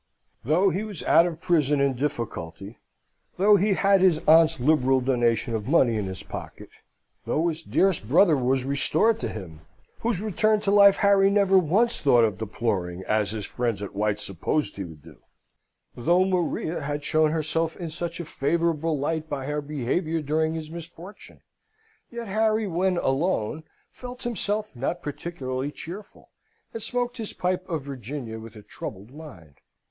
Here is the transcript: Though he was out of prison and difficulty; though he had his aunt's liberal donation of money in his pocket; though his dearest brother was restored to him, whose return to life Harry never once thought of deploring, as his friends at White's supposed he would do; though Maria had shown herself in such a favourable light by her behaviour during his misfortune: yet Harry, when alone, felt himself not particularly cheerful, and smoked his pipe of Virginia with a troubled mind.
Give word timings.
Though 0.43 0.71
he 0.71 0.83
was 0.83 1.03
out 1.03 1.27
of 1.27 1.41
prison 1.41 1.79
and 1.79 1.95
difficulty; 1.95 2.79
though 3.37 3.55
he 3.55 3.73
had 3.75 4.01
his 4.01 4.17
aunt's 4.27 4.59
liberal 4.59 4.99
donation 4.99 5.53
of 5.53 5.67
money 5.67 5.95
in 5.95 6.05
his 6.05 6.23
pocket; 6.23 6.69
though 7.27 7.49
his 7.49 7.61
dearest 7.61 8.09
brother 8.09 8.35
was 8.35 8.63
restored 8.63 9.19
to 9.19 9.27
him, 9.27 9.61
whose 9.99 10.19
return 10.19 10.59
to 10.61 10.71
life 10.71 10.95
Harry 10.95 11.29
never 11.29 11.55
once 11.59 12.01
thought 12.01 12.23
of 12.23 12.39
deploring, 12.39 13.03
as 13.07 13.29
his 13.29 13.45
friends 13.45 13.83
at 13.83 13.93
White's 13.93 14.23
supposed 14.23 14.75
he 14.75 14.83
would 14.85 15.03
do; 15.03 15.17
though 15.95 16.25
Maria 16.25 16.81
had 16.81 17.03
shown 17.03 17.29
herself 17.29 17.77
in 17.77 17.91
such 17.91 18.19
a 18.19 18.25
favourable 18.25 18.97
light 18.97 19.29
by 19.29 19.45
her 19.45 19.61
behaviour 19.61 20.19
during 20.19 20.55
his 20.55 20.71
misfortune: 20.71 21.41
yet 22.09 22.27
Harry, 22.27 22.65
when 22.65 22.97
alone, 22.97 23.65
felt 23.91 24.23
himself 24.23 24.75
not 24.75 25.03
particularly 25.03 25.71
cheerful, 25.71 26.31
and 26.73 26.81
smoked 26.81 27.17
his 27.17 27.33
pipe 27.33 27.69
of 27.69 27.83
Virginia 27.83 28.39
with 28.39 28.55
a 28.55 28.63
troubled 28.63 29.13
mind. 29.13 29.57